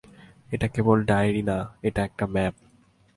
এটা 0.51 0.67
কেবল 0.67 0.97
ডাইরি 1.03 1.41
না, 1.41 1.57
এটা 1.83 2.01
একটা 2.03 2.25
ম্যাপ। 2.27 2.53